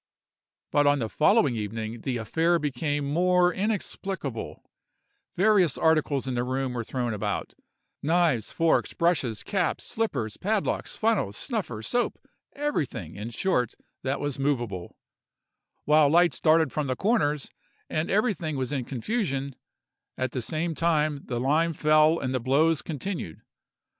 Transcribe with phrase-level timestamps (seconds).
[0.71, 4.63] But on the following evening the affair became more inexplicable:
[5.35, 7.53] various articles in the room were thrown about;
[8.01, 14.97] knives, forks, brushes, caps, slippers, padlocks, funnel, snuffers, soap—everything, in short, that was moveable;
[15.85, 17.51] while lights darted from the corners,
[17.87, 19.55] and everything was in confusion;
[20.17, 23.43] at the same time, the lime fell and the blows continued.